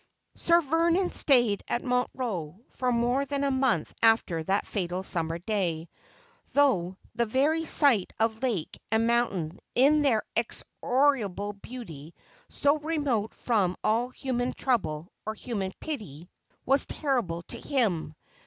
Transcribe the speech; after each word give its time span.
Sir 0.33 0.61
Vernon 0.61 1.11
stayed 1.11 1.61
at 1.67 1.83
Montreux 1.83 2.55
for 2.71 2.91
more 2.91 3.23
than 3.23 3.43
a 3.43 3.51
month 3.51 3.93
after 4.01 4.41
that 4.45 4.65
fatal 4.65 5.03
summer 5.03 5.37
day, 5.37 5.89
though 6.53 6.97
the 7.13 7.27
very 7.27 7.65
sight 7.65 8.11
of 8.19 8.41
lake 8.41 8.79
and 8.91 9.05
moun 9.05 9.29
tain 9.51 9.59
in 9.75 10.01
their 10.01 10.23
inexorable 10.35 11.53
beauty, 11.53 12.15
so 12.49 12.79
remote 12.79 13.35
from 13.35 13.75
all 13.83 14.09
human 14.09 14.53
trouble 14.53 15.07
or 15.23 15.35
human 15.35 15.71
pity, 15.79 16.27
was 16.65 16.87
terrible 16.87 17.43
to 17.43 17.59
him. 17.59 18.15